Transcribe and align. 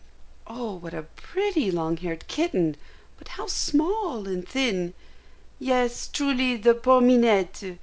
"Oh! 0.47 0.73
what 0.77 0.95
a 0.95 1.03
pretty 1.03 1.69
long 1.69 1.95
haired 1.97 2.27
kitten! 2.27 2.75
but 3.19 3.27
how 3.27 3.45
small 3.45 4.27
and 4.27 4.47
thin!" 4.49 4.95
"Yes, 5.59 6.07
truly, 6.11 6.57
the 6.57 6.73
poor 6.73 7.01
Minette! 7.01 7.61